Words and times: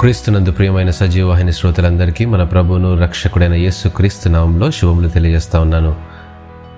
క్రీస్తునందు 0.00 0.50
ప్రియమైన 0.50 0.90
సజీవవాహిని 0.90 1.52
శ్రోతలందరికీ 1.52 2.24
మన 2.24 2.42
ప్రభువును 2.42 2.98
రక్షకుడైన 2.98 3.54
యేసు 3.54 3.88
క్రీస్తు 3.88 4.28
నామంలో 4.28 4.70
శుభములు 4.70 5.08
తెలియజేస్తా 5.08 5.60
ఉన్నాను. 5.60 5.96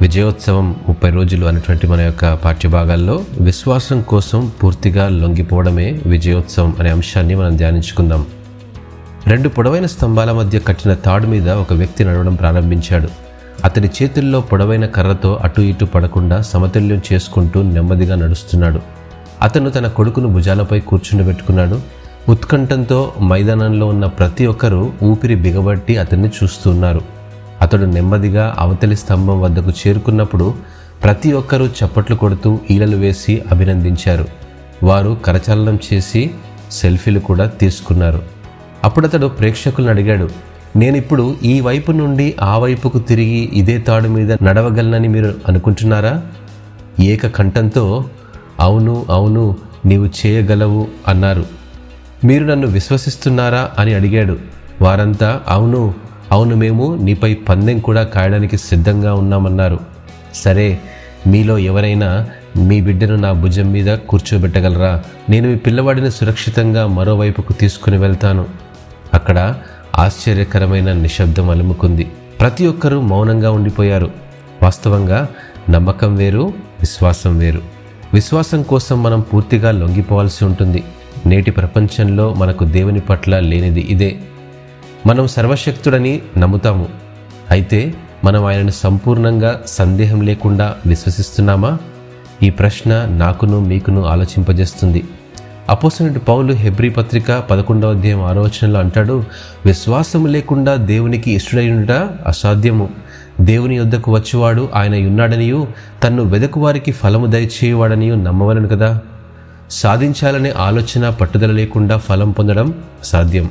విజయోత్సవం 0.00 0.76
ముప్పై 0.88 1.10
రోజులు 1.10 1.46
అనేటువంటి 1.46 1.86
మన 1.86 2.00
యొక్క 2.00 2.34
పాఠ్యభాగాల్లో 2.34 3.24
విశ్వాసం 3.40 4.02
కోసం 4.02 4.52
పూర్తిగా 4.62 5.08
లొంగిపోవడమే 5.08 6.00
విజయోత్సవం 6.06 6.76
అనే 6.80 6.90
అంశాన్ని 6.90 7.34
మనం 7.34 7.56
ధ్యానించుకుందాం. 7.56 8.26
రెండు 9.26 9.48
పొడవైన 9.48 9.86
స్తంభాల 9.86 10.32
మధ్య 10.32 10.58
కట్టిన 10.58 10.94
తాడు 10.94 11.26
మీద 11.26 11.48
ఒక 11.50 11.72
వ్యక్తి 11.72 12.04
నడవడం 12.04 12.34
ప్రారంభించాడు. 12.34 13.08
అతని 13.64 13.90
చేతుల్లో 14.02 14.40
పొడవైన 14.40 14.86
కర్రతో 14.86 15.40
అటు 15.42 15.60
ఇటు 15.60 15.84
పడకుండా 15.84 16.42
సమతుల్యం 16.42 17.02
చేసుకుంటూ 17.12 17.62
నెమ్మదిగా 17.62 18.14
నడుస్తున్నాడు. 18.16 18.80
అతను 19.42 19.70
తన 19.70 19.86
కొడుకును 19.86 20.28
భుజాలపై 20.28 20.80
కూర్చుండబెట్టుకున్నాడు. 20.80 22.01
ఉత్కంఠంతో 22.28 23.12
మైదానంలో 23.22 23.86
ఉన్న 23.86 24.06
ప్రతి 24.06 24.46
ఒక్కరూ 24.46 24.92
ఊపిరి 25.02 25.34
బిగబట్టి 25.34 25.96
అతన్ని 25.96 26.28
చూస్తున్నారు. 26.28 27.00
అతడు 27.62 27.84
నెమ్మదిగా 27.84 28.56
అవతలి 28.58 28.96
స్తంభం 28.96 29.40
వద్దకు 29.40 29.70
చేరుకున్నప్పుడు 29.70 30.54
ప్రతి 31.04 31.32
ఒక్కరూ 31.32 31.66
చప్పట్లు 31.66 32.16
కొడుతూ 32.16 32.58
ఈలలు 32.70 32.96
వేసి 32.96 33.42
అభినందించారు. 33.52 34.28
వారు 34.82 35.18
కరచాలనం 35.24 35.78
చేసి 35.92 36.30
సెల్ఫీలు 36.70 37.20
కూడా 37.20 37.46
తీసుకున్నారు. 37.46 38.22
అప్పుడు 38.84 39.06
అతడు 39.06 39.26
ప్రేక్షకులను 39.26 39.90
అడిగాడు 39.90 40.28
నేనిప్పుడు 40.76 41.36
ఈ 41.44 41.60
వైపు 41.60 41.92
నుండి 41.92 42.34
ఆ 42.42 42.58
వైపుకు 42.58 42.98
తిరిగి 42.98 43.50
ఇదే 43.52 43.78
తాడు 43.78 44.08
మీద 44.08 44.36
నడవగలనని 44.42 45.08
మీరు 45.08 45.34
అనుకుంటున్నారా? 45.48 46.22
ఏక 47.00 47.26
కంఠంతో 47.26 48.04
అవును 48.60 49.06
అవును 49.10 49.56
నీవు 49.86 50.06
చేయగలవు 50.06 50.86
అన్నారు. 51.08 51.61
మీరు 52.24 52.44
నన్ను 52.44 52.66
విశ్వసిస్తున్నారా 52.66 53.70
అని 53.78 53.94
అడిగాడు. 53.94 54.38
వారంతా 54.80 55.40
అవును 55.48 55.94
అవును 56.32 56.56
మేము 56.56 56.98
నీపై 57.02 57.34
పందెం 57.34 57.78
కూడా 57.78 58.02
కాయడానికి 58.02 58.56
సిద్ధంగా 58.56 59.14
ఉన్నామన్నారు. 59.14 59.80
సరే 60.34 60.78
మీలో 61.26 61.58
ఎవరైనా 61.58 62.28
మీ 62.56 62.80
బిడ్డను 62.80 63.16
నా 63.16 63.32
భుజం 63.32 63.72
మీద 63.72 63.98
కూర్చోబెట్టగలరా? 63.98 65.02
నేను 65.30 65.48
మీ 65.48 65.56
పిల్లవాడిని 65.56 66.10
సురక్షితంగా 66.10 66.86
మరోవైపుకు 66.86 67.52
తీసుకుని 67.52 67.98
వెళ్తాను. 67.98 68.46
అక్కడ 69.14 69.54
ఆశ్చర్యకరమైన 69.98 70.92
నిశ్శబ్దం 70.92 71.50
అలుముకుంది. 71.50 72.12
ప్రతి 72.40 72.66
ఒక్కరూ 72.66 73.00
మౌనంగా 73.00 73.50
ఉండిపోయారు. 73.50 74.10
వాస్తవంగా 74.62 75.28
నమ్మకం 75.70 76.16
వేరు 76.16 76.52
విశ్వాసం 76.80 77.38
వేరు. 77.38 77.62
విశ్వాసం 78.14 78.62
కోసం 78.62 79.02
మనం 79.02 79.20
పూర్తిగా 79.20 79.70
లొంగిపోవాల్సి 79.70 80.44
ఉంటుంది. 80.44 80.84
నేటి 81.26 81.50
ప్రపంచంలో 81.50 82.34
మనకు 82.34 82.64
దేవుని 82.64 83.00
పట్ల 83.00 83.38
లేనిది 83.38 83.80
ఇదే. 83.80 84.16
మనం 85.06 85.26
సర్వశక్తుడని 85.26 86.22
నమ్ముతాము. 86.38 86.88
అయితే 87.50 87.94
మనం 88.24 88.44
ఆయనను 88.44 88.70
సంపూర్ణంగా 88.70 89.60
సందేహం 89.66 90.20
లేకుండా 90.20 90.74
విశ్వసిస్తున్నామా? 90.86 91.78
ఈ 92.42 92.50
ప్రశ్న 92.50 93.04
నాకును 93.04 93.60
మీకును 93.60 94.04
ఆలోచింపజేస్తుంది. 94.04 95.04
అపోసనటి 95.68 96.18
పౌలు 96.18 96.52
హెబ్రి 96.52 96.90
పత్రిక 96.90 97.32
పదకొండవ 97.32 97.90
అధ్యాయం 97.90 98.22
ఆలోచనలో 98.22 98.80
అంటాడు 98.80 99.24
విశ్వాసం 99.66 100.26
లేకుండా 100.26 100.74
దేవునికి 100.74 101.32
ఇష్టడైనట 101.32 101.90
అసాధ్యము. 102.26 102.88
దేవుని 103.40 103.76
యొద్దకు 103.76 104.14
వచ్చేవాడు 104.14 104.68
ఆయన 104.74 104.94
ఉన్నాడనియు 104.94 105.66
తన్ను 106.04 106.22
వెదకు 106.22 106.60
వారికి 106.60 106.92
ఫలము 106.92 107.26
దయచేయువాడనియు 107.26 108.14
నమ్మవలను 108.14 108.68
కదా? 108.68 109.00
సాధించాలనే 109.70 110.50
ఆలోచన 110.50 111.08
పట్టుదల 111.08 111.50
లేకుండా 111.50 111.96
ఫలం 111.96 112.30
పొందడం 112.30 112.74
సాధ్యం. 113.04 113.50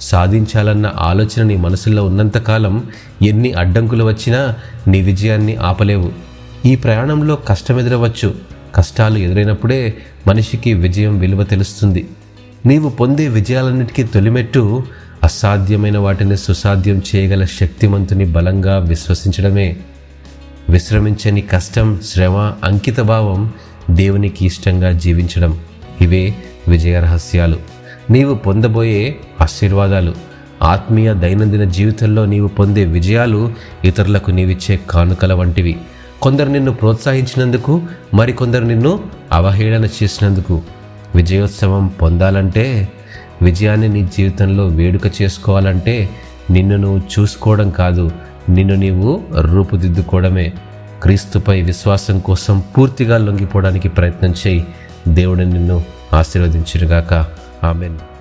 సాధించాలన్న 0.00 0.92
ఆలోచన 0.98 1.42
నీ 1.42 1.56
మనసులో 1.56 2.04
ఉన్నంతకాలం 2.04 2.84
ఎన్ని 3.22 3.52
అడ్డంకులు 3.52 4.04
వచ్చినా 4.04 4.54
నీ 4.88 5.02
విజయాన్ని 5.02 5.56
ఆపలేవు. 5.56 6.12
ఈ 6.66 6.76
ప్రయాణంలో 6.76 7.36
కష్టం 7.36 7.80
ఎదురవచ్చు 7.80 8.34
కష్టాలు 8.74 9.18
ఎదురైనప్పుడే 9.18 9.94
మనిషికి 10.26 10.74
విజయం 10.74 11.18
విలువ 11.18 11.42
తెలుస్తుంది. 11.42 12.08
నీవు 12.66 12.90
పొందే 12.90 13.28
విజయాలన్నిటికీ 13.28 14.02
తొలిమెట్టు 14.02 14.82
అసాధ్యమైన 15.22 15.98
వాటిని 15.98 16.36
సుసాధ్యం 16.36 17.02
చేయగల 17.16 17.44
శక్తిమంతుని 17.44 18.24
బలంగా 18.24 18.78
విశ్వసించడమే. 18.78 19.76
విశ్రమించని 20.70 21.40
కష్టం 21.40 22.00
శ్రమ 22.04 22.52
అంకితభావం 22.64 23.52
దేవునికి 23.90 24.46
ఇష్టంగా 24.46 24.92
జీవించడం. 24.92 25.58
ఇవే 26.00 26.34
విజయ 26.68 27.00
రహస్యాలు. 27.00 27.56
నీవు 28.10 28.34
పొందబోయే 28.34 29.16
ఆశీర్వాదాలు. 29.40 30.14
ఆత్మీయ 30.62 31.14
దైనందిన 31.14 31.64
జీవితంలో 31.64 32.26
నీవు 32.26 32.48
పొందే 32.48 32.84
విజయాలు 32.84 33.52
ఇతరులకు 33.84 34.30
నీవిచ్చే 34.30 34.80
కానుకల 34.90 35.32
వంటివి. 35.32 35.76
కొందరు 36.22 36.48
నిన్ను 36.48 36.72
ప్రోత్సహించినందుకు 36.72 37.82
మరికొందరు 38.14 38.64
నిన్ను 38.64 39.00
అవహేళన 39.32 39.84
చేసినందుకు. 39.84 40.62
విజయోత్సవం 41.14 41.86
పొందాలంటే 41.86 42.88
విజయాన్ని 43.42 43.88
నీ 43.88 44.08
జీవితంలో 44.16 44.66
వేడుక 44.66 45.22
చేసుకోవాలంటే 45.22 46.10
నిన్ను 46.50 46.76
నువ్వు 46.76 46.98
చూసుకోవడం 46.98 47.70
కాదు 47.70 48.10
నిన్ను 48.48 48.74
నీవు 48.74 49.22
రూపుదిద్దుకోవడమే. 49.40 50.52
క్రీస్తుపై 51.02 51.62
విశ్వాసం 51.62 52.18
కోసం 52.18 52.62
పూర్తిగా 52.78 53.18
లొంగిపోవడానికి 53.18 53.88
ప్రయత్నం 53.88 54.34
చేయి. 54.46 54.66
దేవుడు 55.08 55.42
నిన్ను 55.42 55.84
ఆశీర్వదించినగాక. 56.12 57.26
ఆమెను. 57.64 58.15